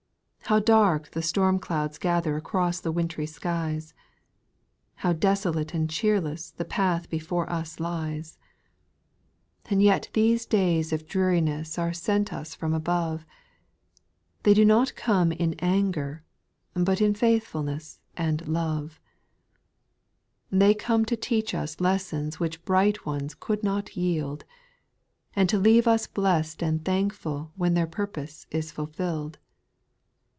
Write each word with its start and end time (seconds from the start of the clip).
How 0.45 0.59
dark 0.59 1.11
the 1.11 1.21
storm 1.21 1.59
clouds 1.59 1.97
gather 1.97 2.35
across 2.35 2.81
the 2.81 2.91
wintry 2.91 3.25
skies! 3.25 3.93
How 4.95 5.13
desolate 5.13 5.73
and 5.73 5.89
cheerless 5.89 6.49
the 6.51 6.65
path 6.65 7.09
before 7.09 7.49
us 7.49 7.79
lies 7.79 8.37
I 9.63 9.69
SPIRITUAL 9.69 9.91
SONGS, 9.93 10.07
856 10.19 10.45
2. 10.51 10.55
/^ 10.55 10.57
And 10.57 10.59
yet 10.59 10.89
these 10.91 10.91
days 10.91 10.91
of 10.91 11.07
dreariness 11.07 11.79
are 11.79 11.93
sent 11.93 12.33
us 12.33 12.53
from 12.53 12.73
above, 12.73 13.25
They 14.43 14.53
do 14.53 14.65
not 14.65 14.93
come 14.97 15.31
in 15.31 15.53
anger, 15.59 16.25
but 16.73 16.99
in 16.99 17.13
faithful 17.13 17.63
ness 17.63 18.01
and 18.17 18.45
love;— 18.45 18.99
They 20.51 20.73
come 20.73 21.05
to 21.05 21.15
teach 21.15 21.55
us 21.55 21.79
lessons 21.79 22.41
which 22.41 22.65
bright 22.65 23.05
ones 23.05 23.35
could 23.35 23.63
not 23.63 23.95
yield; 23.95 24.43
And 25.33 25.47
to 25.47 25.57
leave 25.57 25.87
us 25.87 26.07
blest 26.07 26.61
and 26.61 26.83
thankful 26.83 27.53
when 27.55 27.73
their 27.73 27.87
purpose 27.87 28.47
is 28.51 28.69
fulfilled. 28.73 29.37